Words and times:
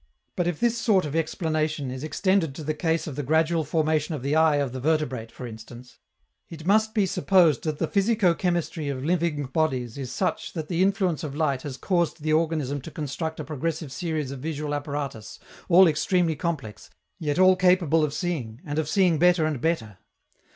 But 0.35 0.47
if 0.47 0.59
this 0.59 0.75
sort 0.79 1.05
of 1.05 1.15
explanation 1.15 1.91
is 1.91 2.03
extended 2.03 2.55
to 2.55 2.63
the 2.63 2.73
case 2.73 3.05
of 3.05 3.15
the 3.15 3.21
gradual 3.21 3.63
formation 3.63 4.15
of 4.15 4.23
the 4.23 4.35
eye 4.35 4.55
of 4.55 4.71
the 4.71 4.79
vertebrate, 4.79 5.31
for 5.31 5.45
instance, 5.45 5.99
it 6.49 6.65
must 6.65 6.95
be 6.95 7.05
supposed 7.05 7.65
that 7.65 7.77
the 7.77 7.85
physico 7.87 8.33
chemistry 8.33 8.89
of 8.89 9.05
living 9.05 9.43
bodies 9.45 9.99
is 9.99 10.11
such 10.11 10.53
that 10.53 10.69
the 10.69 10.81
influence 10.81 11.23
of 11.23 11.35
light 11.35 11.61
has 11.61 11.77
caused 11.77 12.23
the 12.23 12.33
organism 12.33 12.81
to 12.81 12.89
construct 12.89 13.39
a 13.39 13.43
progressive 13.43 13.91
series 13.91 14.31
of 14.31 14.39
visual 14.39 14.73
apparatus, 14.73 15.37
all 15.69 15.87
extremely 15.87 16.35
complex, 16.35 16.89
yet 17.19 17.37
all 17.37 17.55
capable 17.55 18.03
of 18.03 18.11
seeing, 18.11 18.59
and 18.65 18.79
of 18.79 18.89
seeing 18.89 19.19
better 19.19 19.45
and 19.45 19.61
better. 19.61 19.99